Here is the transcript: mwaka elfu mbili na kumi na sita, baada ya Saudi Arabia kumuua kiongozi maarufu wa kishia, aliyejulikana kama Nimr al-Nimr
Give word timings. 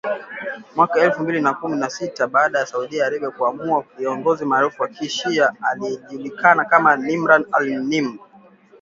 mwaka 0.75 0.99
elfu 0.99 1.23
mbili 1.23 1.41
na 1.41 1.53
kumi 1.53 1.75
na 1.77 1.89
sita, 1.89 2.27
baada 2.27 2.59
ya 2.59 2.65
Saudi 2.65 3.01
Arabia 3.01 3.31
kumuua 3.31 3.83
kiongozi 3.83 4.45
maarufu 4.45 4.81
wa 4.81 4.87
kishia, 4.87 5.53
aliyejulikana 5.61 6.65
kama 6.65 6.95
Nimr 6.97 7.31
al-Nimr 7.51 8.19